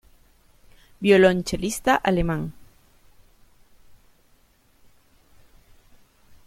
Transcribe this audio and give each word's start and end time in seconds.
Violonchelista 0.99 1.93
alemán. 1.93 2.53